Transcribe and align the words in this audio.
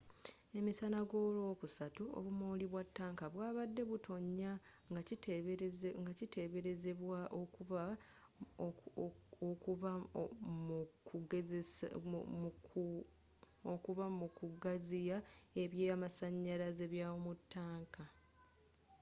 emisana 0.57 0.99
golwokusatu 1.09 2.03
obumooli 2.17 2.65
bwa 2.69 2.83
ttanka 2.87 3.25
bwabadde 3.33 3.81
butonya 3.91 4.51
ngakiteberezebwa 6.01 7.19
okuba 13.73 14.05
mu 14.19 14.27
kugaziya 14.63 15.17
ebyamasanyalaze 15.63 16.85
mu 17.23 17.33
ttaanka 17.39 18.03